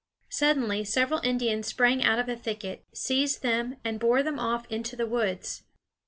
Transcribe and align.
Suddenly 0.31 0.83
several 0.83 1.19
Indians 1.23 1.67
sprang 1.67 2.03
out 2.03 2.17
of 2.17 2.27
a 2.27 2.35
thicket, 2.35 2.85
seized 2.91 3.43
them, 3.43 3.75
and 3.85 3.99
bore 3.99 4.23
them 4.23 4.39
off 4.39 4.65
into 4.65 4.95
the 4.95 5.05
woods. 5.05 5.61